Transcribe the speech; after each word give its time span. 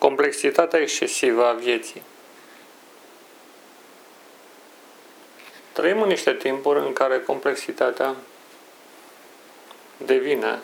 Complexitatea 0.00 0.80
excesivă 0.80 1.46
a 1.46 1.52
vieții. 1.52 2.02
Trăim 5.72 6.02
în 6.02 6.08
niște 6.08 6.34
timpuri 6.34 6.78
în 6.78 6.92
care 6.92 7.20
complexitatea 7.20 8.14
devine 9.96 10.58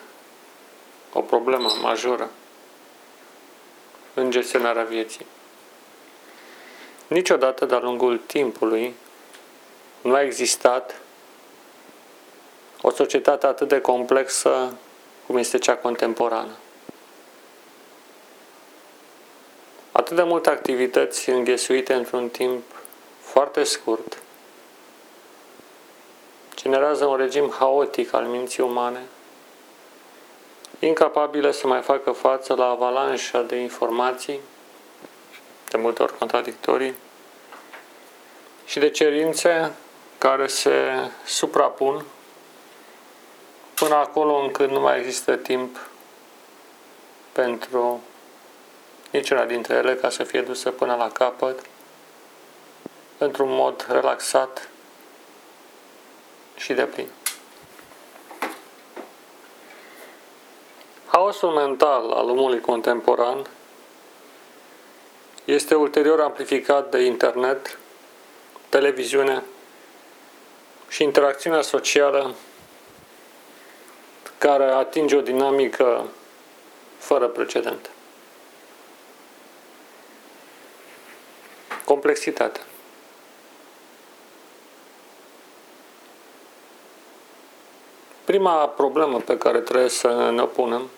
o 1.13 1.21
problemă 1.21 1.69
majoră 1.83 2.31
în 4.15 4.31
gestionarea 4.31 4.85
vieții. 4.85 5.27
Niciodată 7.07 7.65
de-a 7.65 7.79
lungul 7.79 8.19
timpului 8.19 8.95
nu 10.01 10.15
a 10.15 10.23
existat 10.23 11.01
o 12.83 12.91
societate 12.91 13.47
atât 13.47 13.69
de 13.69 13.81
complexă 13.81 14.77
cum 15.27 15.37
este 15.37 15.59
cea 15.59 15.77
contemporană. 15.77 16.57
Atât 19.97 20.17
de 20.17 20.23
multe 20.23 20.51
activități 20.51 21.31
înghesuite 21.31 21.95
într-un 21.95 22.29
timp 22.29 22.63
foarte 23.21 23.65
scurt 23.65 24.19
generează 26.55 27.05
un 27.05 27.17
regim 27.17 27.55
haotic 27.59 28.15
al 28.15 28.25
minții 28.25 28.63
umane, 28.63 29.03
incapabile 30.79 31.53
să 31.53 31.67
mai 31.67 31.81
facă 31.81 32.11
față 32.11 32.55
la 32.55 32.69
avalanșa 32.69 33.43
de 33.43 33.57
informații, 33.57 34.41
de 35.71 35.77
multe 35.77 36.03
ori 36.03 36.19
contradictorii, 36.19 36.95
și 38.67 38.79
de 38.79 38.91
cerințe 38.91 39.73
care 40.19 40.47
se 40.47 40.73
suprapun 41.25 42.05
până 43.75 43.95
acolo 43.95 44.35
încât 44.35 44.71
nu 44.71 44.81
mai 44.81 44.99
există 44.99 45.37
timp 45.37 45.89
pentru 47.33 48.01
niciuna 49.17 49.45
dintre 49.45 49.75
ele 49.75 49.95
ca 49.95 50.11
să 50.11 50.25
fie 50.25 50.43
dusă 50.43 50.71
până 50.71 50.95
la 50.95 51.11
capăt 51.11 51.61
într-un 53.19 53.49
mod 53.49 53.87
relaxat 53.91 54.69
și 56.57 56.73
de 56.73 56.83
plin. 56.83 57.09
Haosul 61.07 61.51
mental 61.51 62.11
al 62.11 62.29
omului 62.29 62.61
contemporan 62.61 63.47
este 65.45 65.75
ulterior 65.75 66.21
amplificat 66.21 66.91
de 66.91 67.05
internet, 67.05 67.79
televiziune 68.69 69.43
și 70.89 71.03
interacțiunea 71.03 71.63
socială 71.63 72.35
care 74.39 74.65
atinge 74.65 75.17
o 75.17 75.21
dinamică 75.21 76.07
fără 76.99 77.27
precedent. 77.27 77.91
Complexitate. 81.87 82.61
Prima 88.25 88.69
problemă 88.69 89.21
pe 89.21 89.39
care 89.39 89.61
trebuie 89.61 89.89
să 89.89 90.31
ne 90.31 90.43
opunem 90.43 90.89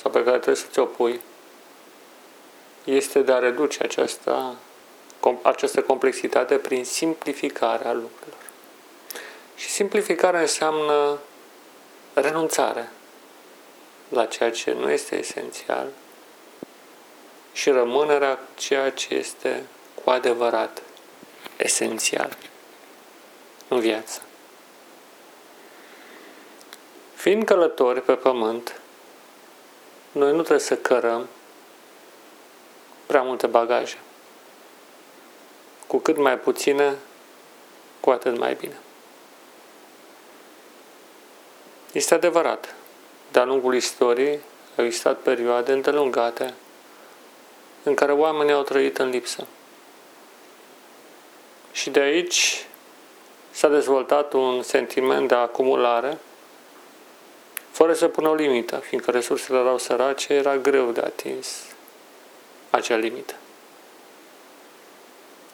sau 0.00 0.10
pe 0.10 0.24
care 0.24 0.36
trebuie 0.36 0.56
să 0.56 0.66
ți-o 0.70 0.84
pui 0.84 1.20
este 2.84 3.22
de 3.22 3.32
a 3.32 3.38
reduce 3.38 3.82
această, 3.82 4.54
această 5.42 5.82
complexitate 5.82 6.56
prin 6.56 6.84
simplificarea 6.84 7.92
lucrurilor. 7.92 8.50
Și 9.56 9.68
simplificarea 9.68 10.40
înseamnă 10.40 11.18
renunțare 12.14 12.90
la 14.08 14.26
ceea 14.26 14.50
ce 14.50 14.72
nu 14.72 14.90
este 14.90 15.18
esențial 15.18 15.86
și 17.52 17.70
rămânerea 17.70 18.38
ceea 18.54 18.90
ce 18.90 19.14
este 19.14 19.66
cu 20.04 20.10
adevărat 20.10 20.82
esențial 21.56 22.36
în 23.68 23.80
viață. 23.80 24.20
Fiind 27.14 27.44
călători 27.44 28.02
pe 28.02 28.14
pământ, 28.14 28.80
noi 30.12 30.30
nu 30.32 30.38
trebuie 30.38 30.66
să 30.66 30.76
cărăm 30.76 31.28
prea 33.06 33.22
multe 33.22 33.46
bagaje. 33.46 33.98
Cu 35.86 35.98
cât 35.98 36.16
mai 36.16 36.38
puține, 36.38 36.94
cu 38.00 38.10
atât 38.10 38.38
mai 38.38 38.54
bine. 38.54 38.76
Este 41.92 42.14
adevărat, 42.14 42.74
de-a 43.32 43.44
lungul 43.44 43.74
istoriei 43.74 44.40
au 44.76 44.84
existat 44.84 45.18
perioade 45.18 45.72
îndelungate 45.72 46.54
în 47.82 47.94
care 47.94 48.12
oamenii 48.12 48.52
au 48.52 48.62
trăit 48.62 48.98
în 48.98 49.08
lipsă. 49.08 49.46
Și 51.76 51.90
de 51.90 52.00
aici 52.00 52.66
s-a 53.50 53.68
dezvoltat 53.68 54.32
un 54.32 54.62
sentiment 54.62 55.28
de 55.28 55.34
acumulare 55.34 56.18
fără 57.70 57.92
să 57.92 58.08
pună 58.08 58.28
o 58.28 58.34
limită, 58.34 58.76
fiindcă 58.76 59.10
resursele 59.10 59.58
erau 59.58 59.78
sărace, 59.78 60.32
era 60.32 60.56
greu 60.56 60.90
de 60.90 61.00
atins 61.00 61.62
acea 62.70 62.96
limită. 62.96 63.34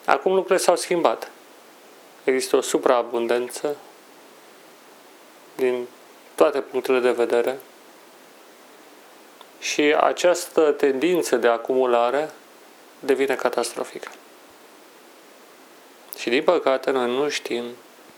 Acum 0.05 0.31
lucrurile 0.31 0.65
s-au 0.65 0.75
schimbat. 0.75 1.31
Există 2.23 2.55
o 2.55 2.61
supraabundență 2.61 3.75
din 5.55 5.87
toate 6.35 6.61
punctele 6.61 6.99
de 6.99 7.11
vedere 7.11 7.59
și 9.59 9.81
această 9.81 10.71
tendință 10.71 11.35
de 11.35 11.47
acumulare 11.47 12.31
devine 12.99 13.35
catastrofică. 13.35 14.09
Și 16.17 16.29
din 16.29 16.43
păcate 16.43 16.91
noi 16.91 17.15
nu 17.15 17.29
știm 17.29 17.63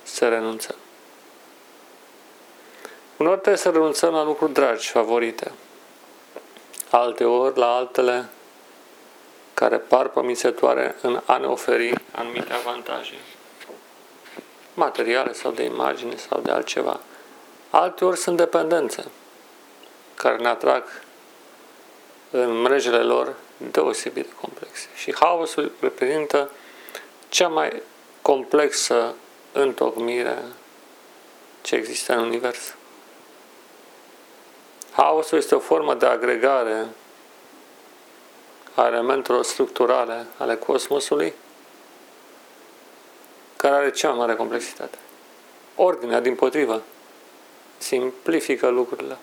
să 0.03 0.28
renunțăm. 0.28 0.75
Uneori 3.17 3.39
trebuie 3.39 3.61
să 3.61 3.69
renunțăm 3.69 4.13
la 4.13 4.23
lucruri 4.23 4.53
dragi, 4.53 4.89
favorite. 4.89 5.51
Alte 6.89 7.23
ori 7.23 7.57
la 7.57 7.75
altele 7.75 8.29
care 9.53 9.78
par 9.78 10.07
promițătoare 10.07 10.95
în 11.01 11.22
a 11.25 11.38
ne 11.38 11.45
oferi 11.45 11.94
anumite 12.11 12.53
avantaje 12.53 13.13
materiale 14.75 15.33
sau 15.33 15.51
de 15.51 15.63
imagine 15.63 16.16
sau 16.16 16.39
de 16.41 16.51
altceva. 16.51 17.00
Alte 17.69 18.06
ori 18.06 18.17
sunt 18.17 18.38
dependențe 18.38 19.06
care 20.16 20.38
ne 20.38 20.47
atrag 20.47 20.83
în 22.31 22.62
mrejele 22.62 23.01
lor 23.01 23.33
deosebit 23.57 24.25
de 24.25 24.33
complexe. 24.41 24.88
Și 24.95 25.16
haosul 25.19 25.72
reprezintă 25.79 26.50
cea 27.35 27.47
mai 27.47 27.81
complexă 28.22 29.16
întocmire 29.51 30.38
ce 31.62 31.75
există 31.75 32.13
în 32.13 32.23
univers. 32.23 32.75
Haosul 34.91 35.38
este 35.38 35.56
o 35.56 35.59
formă 35.59 35.94
de 35.94 36.06
agregare 36.06 36.88
a 38.75 38.85
elementelor 38.85 39.44
structurale 39.44 40.25
ale 40.38 40.56
cosmosului 40.56 41.34
care 43.56 43.75
are 43.75 43.91
cea 43.91 44.09
mai 44.09 44.18
mare 44.18 44.35
complexitate. 44.35 44.97
Ordinea, 45.75 46.19
din 46.19 46.35
potrivă, 46.35 46.81
simplifică 47.78 48.68
lucrurile. 48.68 49.18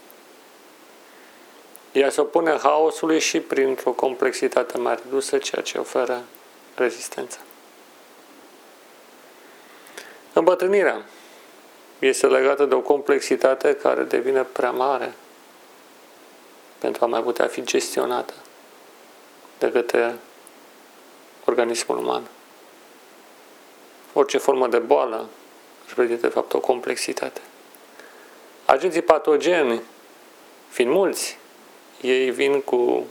Ea 1.92 2.10
se 2.10 2.20
opune 2.20 2.58
haosului 2.62 3.20
și 3.20 3.40
printr-o 3.40 3.92
complexitate 3.92 4.78
mai 4.78 4.98
redusă, 5.02 5.38
ceea 5.38 5.62
ce 5.62 5.78
oferă 5.78 6.22
rezistență. 6.74 7.38
Îmbătrânirea 10.32 11.04
este 11.98 12.26
legată 12.26 12.64
de 12.64 12.74
o 12.74 12.80
complexitate 12.80 13.74
care 13.74 14.02
devine 14.02 14.42
prea 14.42 14.70
mare 14.70 15.14
pentru 16.78 17.04
a 17.04 17.08
mai 17.08 17.22
putea 17.22 17.46
fi 17.46 17.64
gestionată 17.64 18.34
de 19.58 19.70
către 19.70 20.14
organismul 21.44 21.98
uman. 21.98 22.22
Orice 24.12 24.38
formă 24.38 24.68
de 24.68 24.78
boală 24.78 25.28
reprezintă, 25.88 26.26
de 26.26 26.32
fapt, 26.32 26.52
o 26.52 26.60
complexitate. 26.60 27.40
Agenții 28.64 29.02
patogeni, 29.02 29.82
fiind 30.68 30.90
mulți, 30.90 31.38
ei 32.00 32.30
vin 32.30 32.60
cu 32.60 33.06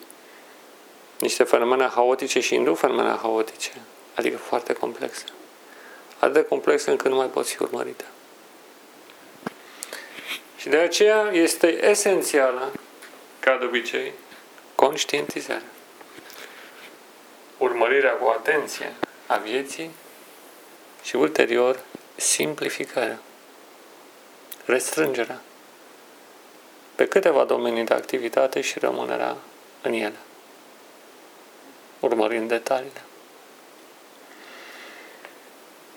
niște 1.19 1.44
fenomene 1.44 1.88
haotice 1.88 2.40
și 2.40 2.56
induc 2.56 2.78
fenomene 2.78 3.18
haotice, 3.22 3.72
adică 4.16 4.38
foarte 4.38 4.74
complexe. 4.74 5.24
Atât 6.22 6.34
de 6.34 6.44
complexe 6.44 6.90
încât 6.90 7.10
nu 7.10 7.16
mai 7.16 7.28
pot 7.28 7.48
fi 7.48 7.62
urmărite. 7.62 8.06
Și 10.58 10.70
de 10.70 10.78
aceea 10.78 11.30
este 11.32 11.86
esențială, 11.86 12.72
ca 13.40 13.58
de 13.58 13.66
obicei, 13.66 14.12
conștientizarea. 14.76 15.68
Urmărirea 17.58 18.12
cu 18.12 18.28
atenție 18.28 18.94
a 19.28 19.38
vieții 19.38 19.92
și 21.04 21.16
ulterior 21.16 21.80
simplificarea, 22.16 23.20
restrângerea 24.66 25.42
pe 26.96 27.08
câteva 27.08 27.44
domenii 27.44 27.84
de 27.84 27.94
activitate 27.94 28.62
și 28.62 28.80
rămânerea 28.80 29.36
în 29.82 29.94
ele. 29.94 30.20
urmărind 32.00 32.48
detaliile. 32.48 33.02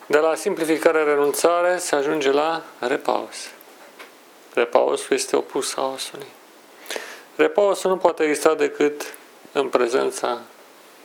De 0.06 0.18
la 0.18 0.34
simplificare 0.34 1.02
renunțare 1.02 1.78
se 1.78 1.94
ajunge 1.94 2.30
la 2.30 2.64
repaus. 2.78 3.36
Repausul 4.54 5.16
este 5.16 5.36
opus 5.36 5.74
haosului. 5.74 6.26
Repausul 7.36 7.90
nu 7.90 7.96
poate 7.96 8.22
exista 8.22 8.54
decât 8.54 9.16
în 9.52 9.68
prezența 9.68 10.40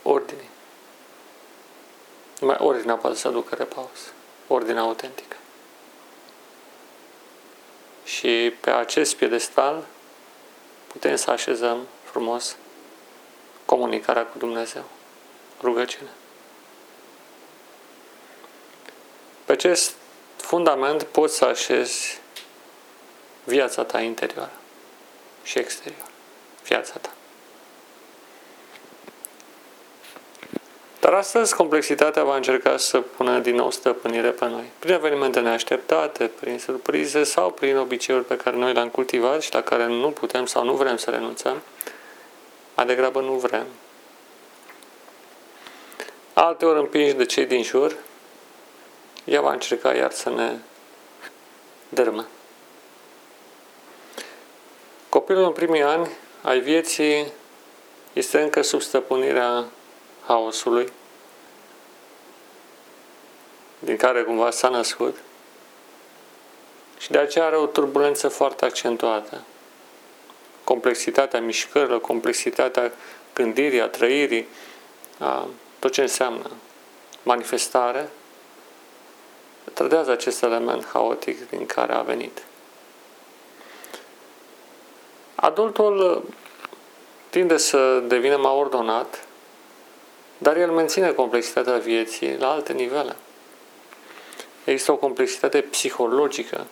ordinii. 0.02 0.48
Numai 2.40 2.56
ordinea 2.58 2.94
poate 2.94 3.16
să 3.16 3.28
aducă 3.28 3.54
repaus. 3.54 4.12
Ordinea 4.46 4.82
autentică. 4.82 5.36
Și 8.04 8.54
pe 8.60 8.70
acest 8.70 9.16
piedestal 9.16 9.84
putem 10.86 11.16
să 11.16 11.30
așezăm 11.30 11.86
frumos 12.04 12.56
comunicarea 13.64 14.26
cu 14.26 14.38
Dumnezeu, 14.38 14.84
rugăciune. 15.62 16.10
Pe 19.50 19.56
acest 19.56 19.94
fundament 20.36 21.02
poți 21.02 21.36
să 21.36 21.44
așezi 21.44 22.20
viața 23.44 23.84
ta 23.84 24.00
interioară 24.00 24.52
și 25.42 25.58
exterioară. 25.58 26.10
Viața 26.64 26.94
ta. 27.00 27.10
Dar 31.00 31.12
astăzi 31.12 31.54
complexitatea 31.54 32.24
va 32.24 32.36
încerca 32.36 32.76
să 32.76 33.00
pună 33.00 33.38
din 33.38 33.54
nou 33.54 33.70
stăpânire 33.70 34.30
pe 34.30 34.46
noi. 34.46 34.70
Prin 34.78 34.92
evenimente 34.92 35.40
neașteptate, 35.40 36.30
prin 36.40 36.58
surprize 36.58 37.24
sau 37.24 37.50
prin 37.50 37.76
obiceiuri 37.76 38.24
pe 38.24 38.36
care 38.36 38.56
noi 38.56 38.72
le-am 38.72 38.88
cultivat 38.88 39.42
și 39.42 39.52
la 39.52 39.62
care 39.62 39.86
nu 39.86 40.10
putem 40.10 40.46
sau 40.46 40.64
nu 40.64 40.74
vrem 40.74 40.96
să 40.96 41.10
renunțăm, 41.10 41.62
mai 42.76 42.86
degrabă 42.86 43.20
nu 43.20 43.32
vrem. 43.32 43.66
Alte 46.32 46.64
ori 46.64 46.78
împinși 46.78 47.14
de 47.14 47.24
cei 47.24 47.46
din 47.46 47.62
jur, 47.62 47.96
ea 49.24 49.40
va 49.40 49.52
încerca 49.52 49.94
iar 49.94 50.12
să 50.12 50.30
ne 50.30 50.56
dărmă. 51.88 52.26
Copilul 55.08 55.44
în 55.44 55.52
primii 55.52 55.82
ani 55.82 56.10
ai 56.42 56.60
vieții 56.60 57.32
este 58.12 58.40
încă 58.40 58.62
sub 58.62 58.80
stăpânirea 58.80 59.64
haosului, 60.26 60.92
din 63.78 63.96
care 63.96 64.22
cumva 64.22 64.50
s-a 64.50 64.68
născut 64.68 65.16
și 66.98 67.10
de 67.10 67.18
aceea 67.18 67.44
are 67.44 67.56
o 67.56 67.66
turbulență 67.66 68.28
foarte 68.28 68.64
accentuată. 68.64 69.42
Complexitatea 70.64 71.40
mișcărilor, 71.40 72.00
complexitatea 72.00 72.92
gândirii, 73.34 73.80
a 73.80 73.88
trăirii, 73.88 74.46
a 75.18 75.46
tot 75.78 75.92
ce 75.92 76.00
înseamnă 76.00 76.50
manifestare, 77.22 78.08
trădează 79.80 80.10
acest 80.10 80.42
element 80.42 80.86
haotic 80.86 81.48
din 81.50 81.66
care 81.66 81.92
a 81.92 82.00
venit. 82.00 82.42
Adultul 85.34 86.24
tinde 87.30 87.56
să 87.56 88.02
devină 88.06 88.36
mai 88.36 88.52
ordonat, 88.52 89.24
dar 90.38 90.56
el 90.56 90.70
menține 90.70 91.12
complexitatea 91.12 91.76
vieții 91.76 92.36
la 92.38 92.50
alte 92.50 92.72
nivele. 92.72 93.16
Există 94.64 94.92
o 94.92 94.96
complexitate 94.96 95.60
psihologică 95.60 96.66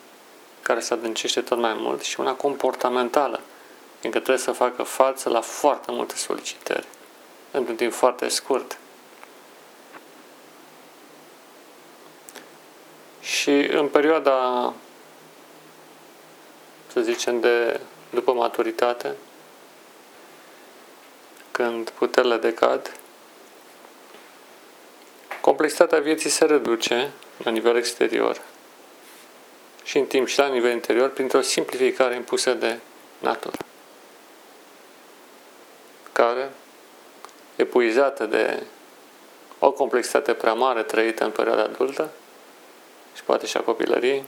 care 0.61 0.79
se 0.79 0.93
adâncește 0.93 1.41
tot 1.41 1.57
mai 1.57 1.73
mult 1.73 2.01
și 2.01 2.19
una 2.19 2.33
comportamentală, 2.33 3.39
fiindcă 3.99 4.19
trebuie 4.19 4.43
să 4.43 4.51
facă 4.51 4.83
față 4.83 5.29
la 5.29 5.41
foarte 5.41 5.91
multe 5.91 6.15
solicitări 6.15 6.85
într-un 7.51 7.75
timp 7.75 7.93
foarte 7.93 8.27
scurt. 8.27 8.77
Și 13.29 13.51
în 13.51 13.87
perioada, 13.87 14.73
să 16.87 17.01
zicem, 17.01 17.39
de 17.39 17.79
după 18.09 18.33
maturitate, 18.33 19.15
când 21.51 21.89
puterile 21.89 22.37
decad, 22.37 22.97
complexitatea 25.41 25.99
vieții 25.99 26.29
se 26.29 26.45
reduce 26.45 27.11
la 27.43 27.51
nivel 27.51 27.75
exterior 27.75 28.41
și 29.83 29.97
în 29.97 30.05
timp 30.05 30.27
și 30.27 30.39
la 30.39 30.47
nivel 30.47 30.71
interior 30.71 31.09
printr-o 31.09 31.41
simplificare 31.41 32.15
impusă 32.15 32.53
de 32.53 32.79
natură, 33.19 33.57
care, 36.11 36.51
epuizată 37.55 38.25
de 38.25 38.63
o 39.59 39.71
complexitate 39.71 40.33
prea 40.33 40.53
mare 40.53 40.83
trăită 40.83 41.23
în 41.23 41.31
perioada 41.31 41.63
adultă 41.63 42.11
și 43.19 43.25
poate 43.25 43.45
și 43.45 43.57
a 43.57 43.61
copilăriei, 43.61 44.23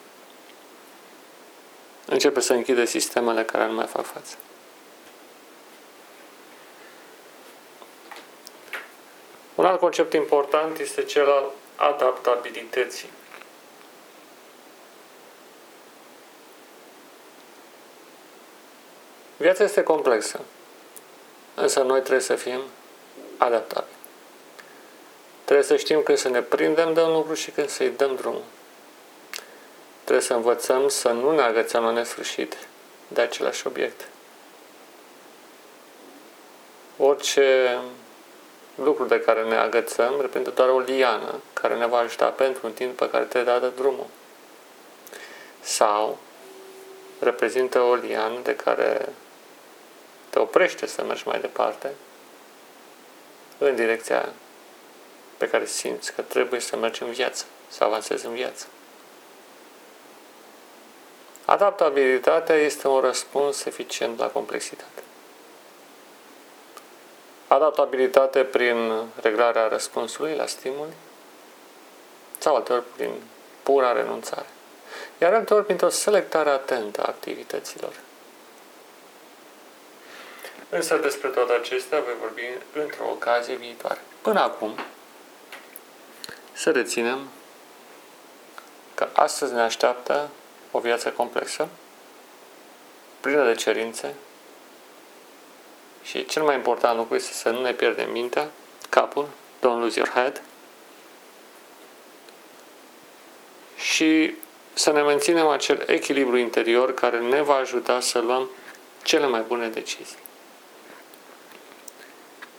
începe 2.06 2.40
să 2.40 2.54
închide 2.54 2.86
sistemele 2.86 3.44
care 3.44 3.66
nu 3.66 3.74
mai 3.74 3.86
fac 3.86 4.06
față. 4.06 4.36
Un 9.56 9.66
alt 9.66 9.80
concept 9.80 10.14
important 10.14 10.80
este 10.80 11.04
cel 11.04 11.30
al 11.30 11.52
adaptabilității. 11.76 13.10
Viața 19.38 19.64
este 19.64 19.84
complexă, 19.84 20.40
însă 21.56 21.82
noi 21.82 22.00
trebuie 22.00 22.20
să 22.20 22.36
fim 22.36 22.60
adaptabili. 23.38 23.96
Trebuie 25.44 25.66
să 25.66 25.76
știm 25.76 26.02
când 26.02 26.18
să 26.18 26.30
ne 26.30 26.42
prindem 26.42 26.94
de 26.94 27.02
un 27.02 27.14
lucru 27.14 27.34
și 27.34 27.52
când 27.52 27.70
să-i 27.70 27.90
dăm 27.90 28.16
drumul. 28.16 28.44
Trebuie 30.12 30.30
să 30.32 30.38
învățăm 30.38 30.88
să 30.88 31.10
nu 31.10 31.32
ne 31.32 31.42
agățăm 31.42 31.84
la 31.84 31.92
nesfârșit 31.92 32.58
de 33.08 33.22
același 33.22 33.68
obiect. 33.68 34.08
Orice 36.98 37.80
lucru 38.76 39.06
de 39.06 39.20
care 39.22 39.44
ne 39.44 39.56
agățăm 39.56 40.14
reprezintă 40.22 40.50
doar 40.50 40.70
o 40.70 40.80
liană 40.80 41.40
care 41.54 41.76
ne 41.76 41.86
va 41.88 41.98
ajuta 41.98 42.26
pentru 42.26 42.68
un 42.68 42.74
timp 42.74 42.98
pe 42.98 43.10
care 43.10 43.24
trebuie 43.24 43.54
dată 43.54 43.74
drumul. 43.76 44.06
Sau 45.60 46.18
reprezintă 47.20 47.80
o 47.80 47.96
liană 47.96 48.40
de 48.44 48.56
care 48.56 49.10
te 50.30 50.40
oprește 50.40 50.86
să 50.86 51.04
mergi 51.04 51.28
mai 51.28 51.40
departe 51.40 51.92
în 53.58 53.76
direcția 53.76 54.30
pe 55.38 55.50
care 55.50 55.66
simți 55.66 56.14
că 56.14 56.22
trebuie 56.22 56.60
să 56.60 56.76
mergi 56.76 57.04
în 57.04 57.12
viață, 57.12 57.46
să 57.70 57.84
avansezi 57.84 58.26
în 58.26 58.34
viață. 58.34 58.66
Adaptabilitatea 61.52 62.56
este 62.56 62.88
un 62.88 63.00
răspuns 63.00 63.66
eficient 63.66 64.20
la 64.20 64.28
complexitate. 64.28 65.04
Adaptabilitate 67.48 68.44
prin 68.44 69.04
reglarea 69.22 69.68
răspunsului 69.68 70.36
la 70.36 70.46
stimuli 70.46 70.92
sau 72.38 72.56
alteori 72.56 72.84
prin 72.96 73.12
pura 73.64 73.92
renunțare. 73.92 74.46
Iar 75.18 75.34
alteori 75.34 75.66
printr-o 75.66 75.90
selectare 75.90 76.50
atentă 76.50 77.02
a 77.02 77.08
activităților. 77.08 77.94
Însă 80.70 80.98
despre 80.98 81.28
toate 81.28 81.54
acestea 81.54 82.00
voi 82.00 82.16
vorbi 82.22 82.44
într-o 82.74 83.10
ocazie 83.10 83.56
viitoare. 83.56 84.02
Până 84.22 84.40
acum, 84.40 84.76
să 86.52 86.72
reținem 86.72 87.28
că 88.96 89.08
astăzi 89.14 89.54
ne 89.54 89.62
așteaptă 89.62 90.30
o 90.72 90.80
viață 90.80 91.10
complexă, 91.10 91.68
plină 93.20 93.46
de 93.46 93.56
cerințe. 93.56 94.14
Și 96.04 96.26
cel 96.26 96.44
mai 96.44 96.56
important 96.56 96.98
lucru 96.98 97.16
este 97.16 97.34
să 97.34 97.50
nu 97.50 97.62
ne 97.62 97.74
pierdem 97.74 98.12
mintea, 98.12 98.50
capul, 98.90 99.28
don't 99.58 99.80
lose 99.80 100.00
your 100.00 100.12
head. 100.12 100.42
Și 103.78 104.36
să 104.74 104.92
ne 104.92 105.02
menținem 105.02 105.48
acel 105.48 105.84
echilibru 105.88 106.38
interior 106.38 106.94
care 106.94 107.20
ne 107.20 107.42
va 107.42 107.56
ajuta 107.56 108.00
să 108.00 108.20
luăm 108.20 108.50
cele 109.04 109.28
mai 109.28 109.42
bune 109.42 109.68
decizii. 109.68 110.18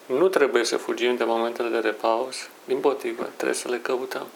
Nu 0.06 0.28
trebuie 0.28 0.64
să 0.64 0.76
fugim 0.76 1.16
de 1.16 1.24
momentele 1.24 1.68
de 1.68 1.78
repaus, 1.78 2.36
din 2.64 2.80
potrivă, 2.80 3.30
trebuie 3.36 3.56
să 3.56 3.68
le 3.68 3.78
căutăm, 3.78 4.26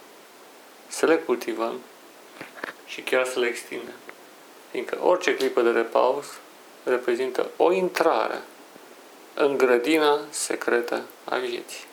să 0.88 1.06
le 1.06 1.16
cultivăm 1.16 1.80
și 2.87 3.00
chiar 3.00 3.26
să 3.26 3.38
le 3.38 3.47
extindem. 3.47 3.95
Fiindcă 4.71 4.99
orice 5.02 5.37
clipă 5.37 5.62
de 5.62 5.71
repaus 5.71 6.26
reprezintă 6.85 7.50
o 7.57 7.73
intrare 7.73 8.43
în 9.35 9.57
grădina 9.57 10.21
secretă 10.31 11.02
a 11.25 11.37
vieții. 11.37 11.85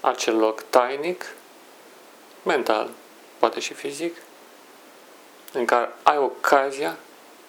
Acel 0.00 0.36
loc 0.36 0.62
tainic, 0.62 1.24
mental, 2.42 2.90
poate 3.38 3.60
și 3.60 3.74
fizic, 3.74 4.16
în 5.52 5.64
care 5.64 5.92
ai 6.02 6.18
ocazia 6.18 6.96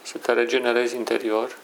să 0.02 0.18
te 0.18 0.34
regenerezi 0.34 0.96
interior, 0.96 1.58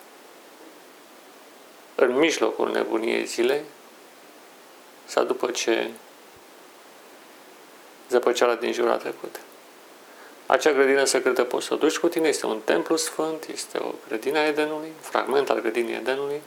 în 1.95 2.17
mijlocul 2.17 2.71
nebuniei 2.71 3.25
zilei, 3.25 3.61
sau 5.05 5.23
după 5.23 5.51
ce 5.51 5.89
zăpăceala 8.09 8.55
din 8.55 8.71
jur 8.71 8.89
a 8.89 8.97
trecut. 8.97 9.39
Acea 10.53 10.71
grădină 10.71 11.03
secretă 11.03 11.43
poți 11.43 11.65
să 11.65 11.73
o 11.73 11.77
duci 11.77 11.97
cu 11.97 12.07
tine, 12.07 12.27
este 12.27 12.45
un 12.45 12.59
templu 12.59 12.95
sfânt, 12.95 13.45
este 13.53 13.77
o 13.77 13.91
grădină 14.07 14.37
a 14.37 14.45
Edenului, 14.45 14.87
un 14.87 15.01
fragment 15.01 15.49
al 15.49 15.59
grădinii 15.59 15.95
Edenului, 15.95 16.41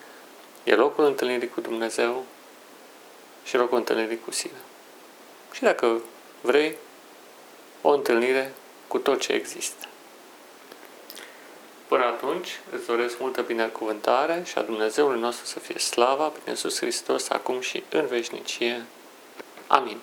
e 0.64 0.74
locul 0.74 1.04
întâlnirii 1.04 1.48
cu 1.48 1.60
Dumnezeu 1.60 2.24
și 3.44 3.56
locul 3.56 3.78
întâlnirii 3.78 4.20
cu 4.24 4.30
sine. 4.30 4.58
Și 5.52 5.62
dacă 5.62 6.00
vrei, 6.40 6.76
o 7.82 7.88
întâlnire 7.88 8.52
cu 8.86 8.98
tot 8.98 9.20
ce 9.20 9.32
există. 9.32 9.86
Până 11.88 12.04
atunci, 12.04 12.60
îți 12.70 12.86
doresc 12.86 13.18
multă 13.18 13.42
binecuvântare 13.42 14.42
și 14.44 14.58
a 14.58 14.62
Dumnezeului 14.62 15.20
nostru 15.20 15.46
să 15.46 15.58
fie 15.58 15.78
slava 15.78 16.26
prin 16.26 16.42
Iisus 16.48 16.78
Hristos 16.78 17.28
acum 17.28 17.60
și 17.60 17.84
în 17.90 18.06
veșnicie. 18.06 18.84
Amin. 19.66 19.98